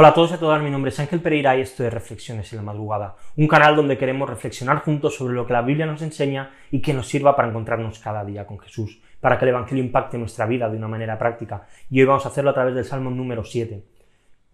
[0.00, 2.52] Hola a todos y a todas, mi nombre es Ángel Pereira y esto es Reflexiones
[2.52, 6.02] en la Madrugada, un canal donde queremos reflexionar juntos sobre lo que la Biblia nos
[6.02, 9.82] enseña y que nos sirva para encontrarnos cada día con Jesús, para que el Evangelio
[9.82, 11.66] impacte nuestra vida de una manera práctica.
[11.90, 13.84] Y hoy vamos a hacerlo a través del Salmo número 7.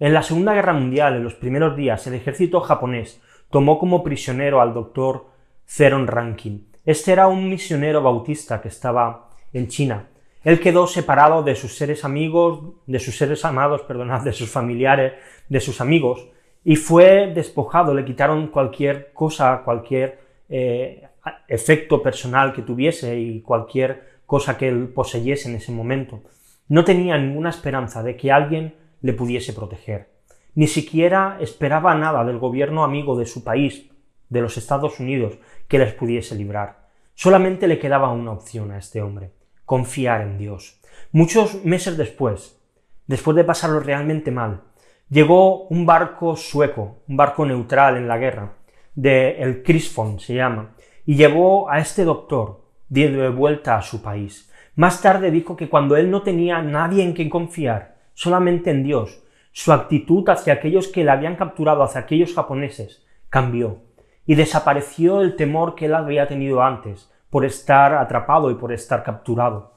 [0.00, 3.20] En la Segunda Guerra Mundial, en los primeros días, el ejército japonés
[3.50, 5.26] tomó como prisionero al doctor
[5.66, 6.68] Theron Rankin.
[6.86, 10.06] Este era un misionero bautista que estaba en China
[10.44, 15.14] él quedó separado de sus seres amigos, de sus seres amados, perdonad, de sus familiares,
[15.48, 16.28] de sus amigos,
[16.62, 20.18] y fue despojado, le quitaron cualquier cosa, cualquier
[20.50, 21.08] eh,
[21.48, 26.22] efecto personal que tuviese y cualquier cosa que él poseyese en ese momento.
[26.68, 30.10] No tenía ninguna esperanza de que alguien le pudiese proteger.
[30.54, 33.90] Ni siquiera esperaba nada del gobierno amigo de su país,
[34.28, 36.84] de los Estados Unidos, que les pudiese librar.
[37.14, 39.32] Solamente le quedaba una opción a este hombre
[39.64, 40.80] confiar en Dios.
[41.12, 42.60] Muchos meses después,
[43.06, 44.62] después de pasarlo realmente mal,
[45.08, 48.54] llegó un barco sueco, un barco neutral en la guerra,
[48.94, 54.50] de el Crisfon se llama, y llevó a este doctor de vuelta a su país.
[54.76, 59.22] Más tarde dijo que cuando él no tenía nadie en quien confiar, solamente en Dios,
[59.52, 63.82] su actitud hacia aquellos que le habían capturado, hacia aquellos japoneses, cambió,
[64.26, 69.02] y desapareció el temor que él había tenido antes, por estar atrapado y por estar
[69.02, 69.72] capturado.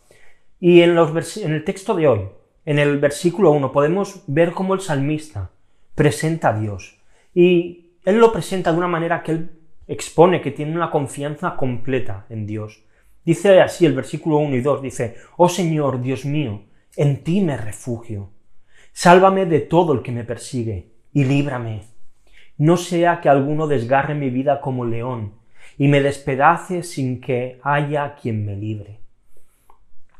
[0.59, 2.29] Y en, los en el texto de hoy,
[2.65, 5.49] en el versículo 1, podemos ver cómo el salmista
[5.95, 6.99] presenta a Dios.
[7.33, 9.49] Y él lo presenta de una manera que él
[9.87, 12.83] expone que tiene una confianza completa en Dios.
[13.25, 16.61] Dice así el versículo 1 y 2, dice, Oh Señor, Dios mío,
[16.95, 18.29] en ti me refugio.
[18.93, 21.85] Sálvame de todo el que me persigue y líbrame.
[22.59, 25.33] No sea que alguno desgarre mi vida como león
[25.77, 28.99] y me despedace sin que haya quien me libre.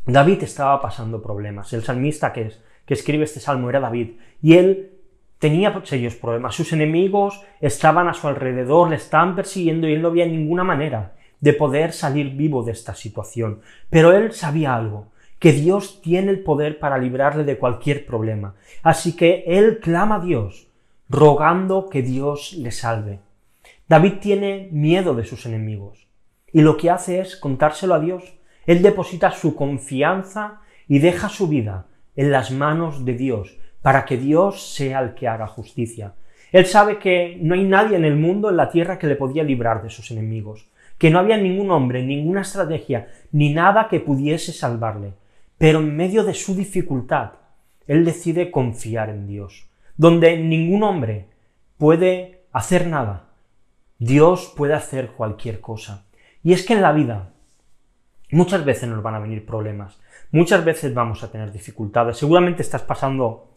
[0.06, 1.74] David estaba pasando problemas.
[1.74, 4.92] El salmista que, es, que escribe este salmo era David, y él
[5.40, 6.56] tenía serios problemas.
[6.56, 11.14] Sus enemigos estaban a su alrededor, le estaban persiguiendo y él no había ninguna manera
[11.40, 13.62] de poder salir vivo de esta situación.
[13.90, 15.08] Pero él sabía algo,
[15.40, 18.56] que Dios tiene el poder para librarle de cualquier problema.
[18.82, 20.68] Así que él clama a Dios,
[21.10, 23.20] rogando que Dios le salve.
[23.90, 26.08] David tiene miedo de sus enemigos
[26.52, 28.38] y lo que hace es contárselo a Dios.
[28.66, 30.60] Él deposita su confianza
[30.90, 35.30] y deja su vida en las manos de Dios para que Dios sea el que
[35.30, 36.16] haga justicia.
[36.52, 39.44] Él sabe que no hay nadie en el mundo, en la tierra, que le podía
[39.44, 40.68] librar de sus enemigos,
[40.98, 45.14] que no había ningún hombre, ninguna estrategia, ni nada que pudiese salvarle.
[45.58, 47.34] Pero en medio de su dificultad,
[47.86, 51.28] él decide confiar en Dios, donde ningún hombre
[51.78, 53.27] puede hacer nada,
[54.00, 56.06] Dios puede hacer cualquier cosa.
[56.44, 57.34] Y es que en la vida
[58.32, 60.00] muchas veces nos van a venir problemas,
[60.32, 63.48] muchas veces vamos a tener dificultades, seguramente estás pasando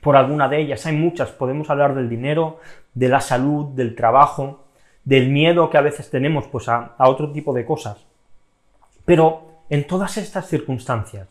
[0.00, 2.60] por alguna de ellas, hay muchas, podemos hablar del dinero,
[2.94, 4.64] de la salud, del trabajo,
[5.04, 8.06] del miedo que a veces tenemos pues a, a otro tipo de cosas.
[9.04, 11.28] Pero en todas estas circunstancias,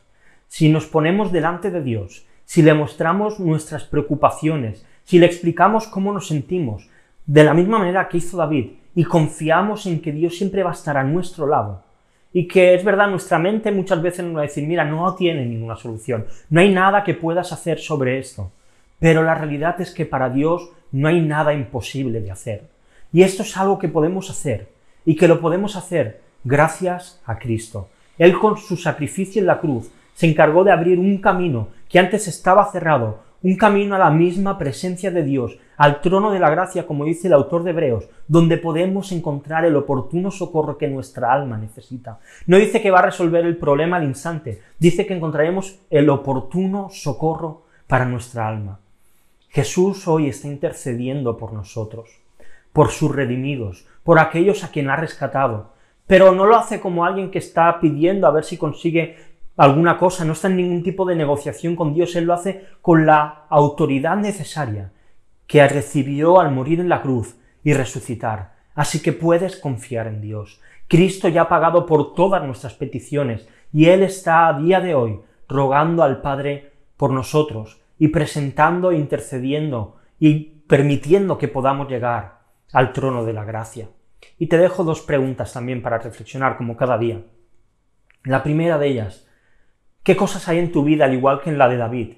[0.47, 6.13] si nos ponemos delante de Dios, si le mostramos nuestras preocupaciones, si le explicamos cómo
[6.13, 6.89] nos sentimos,
[7.27, 10.73] de la misma manera que hizo David, y confiamos en que Dios siempre va a
[10.73, 11.83] estar a nuestro lado.
[12.33, 15.45] Y que es verdad, nuestra mente muchas veces nos va a decir, mira, no tiene
[15.45, 18.51] ninguna solución, no hay nada que puedas hacer sobre esto.
[18.99, 22.63] Pero la realidad es que para Dios no hay nada imposible de hacer.
[23.13, 24.69] Y esto es algo que podemos hacer,
[25.05, 27.89] y que lo podemos hacer gracias a Cristo.
[28.17, 32.27] Él con su sacrificio en la cruz se encargó de abrir un camino que antes
[32.27, 36.85] estaba cerrado, un camino a la misma presencia de Dios, al trono de la gracia,
[36.85, 41.57] como dice el autor de Hebreos, donde podemos encontrar el oportuno socorro que nuestra alma
[41.57, 42.19] necesita.
[42.45, 46.89] No dice que va a resolver el problema al instante, dice que encontraremos el oportuno
[46.89, 48.81] socorro para nuestra alma.
[49.47, 52.09] Jesús hoy está intercediendo por nosotros,
[52.73, 55.71] por sus redimidos, por aquellos a quien ha rescatado,
[56.05, 59.15] pero no lo hace como alguien que está pidiendo a ver si consigue
[59.57, 63.05] alguna cosa, no está en ningún tipo de negociación con Dios, Él lo hace con
[63.05, 64.91] la autoridad necesaria
[65.47, 68.55] que recibió al morir en la cruz y resucitar.
[68.75, 70.61] Así que puedes confiar en Dios.
[70.87, 75.19] Cristo ya ha pagado por todas nuestras peticiones y Él está a día de hoy
[75.49, 82.39] rogando al Padre por nosotros y presentando e intercediendo y permitiendo que podamos llegar
[82.73, 83.89] al trono de la gracia.
[84.37, 87.23] Y te dejo dos preguntas también para reflexionar como cada día.
[88.23, 89.26] La primera de ellas,
[90.07, 92.13] ¿Qué cosas hay en tu vida, al igual que en la de David,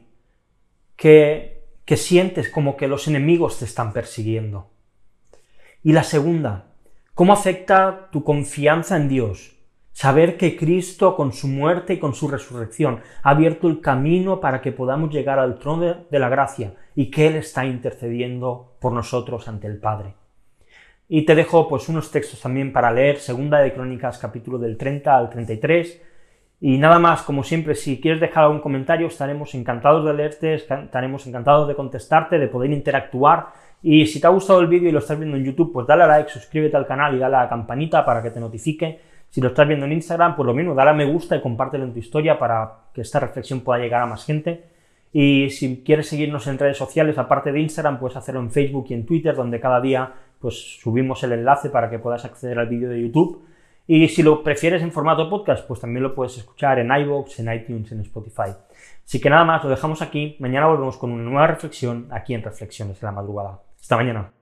[0.95, 4.69] que, que sientes como que los enemigos te están persiguiendo?
[5.81, 6.68] Y la segunda,
[7.15, 9.56] ¿cómo afecta tu confianza en Dios?
[9.91, 14.62] Saber que Cristo, con su muerte y con su resurrección, ha abierto el camino para
[14.62, 19.47] que podamos llegar al trono de la gracia y que Él está intercediendo por nosotros
[19.47, 20.13] ante el Padre.
[21.07, 25.18] Y te dejo pues unos textos también para leer, segunda de Crónicas capítulo del 30
[25.18, 26.03] al 33.
[26.61, 31.25] Y nada más, como siempre, si quieres dejar algún comentario, estaremos encantados de leerte, estaremos
[31.25, 33.47] encantados de contestarte, de poder interactuar.
[33.81, 36.03] Y si te ha gustado el vídeo y lo estás viendo en YouTube, pues dale
[36.03, 39.00] a like, suscríbete al canal y dale a la campanita para que te notifique.
[39.29, 41.85] Si lo estás viendo en Instagram, pues lo mismo, dale a me gusta y compártelo
[41.85, 44.65] en tu historia para que esta reflexión pueda llegar a más gente.
[45.13, 48.95] Y si quieres seguirnos en redes sociales, aparte de Instagram, puedes hacerlo en Facebook y
[48.95, 52.89] en Twitter, donde cada día pues subimos el enlace para que puedas acceder al vídeo
[52.89, 53.44] de YouTube.
[53.91, 57.51] Y si lo prefieres en formato podcast, pues también lo puedes escuchar en iVoox, en
[57.51, 58.56] iTunes, en Spotify.
[59.03, 60.36] Así que nada más, lo dejamos aquí.
[60.38, 63.63] Mañana volvemos con una nueva reflexión aquí en Reflexiones de la Madrugada.
[63.81, 64.38] Hasta mañana.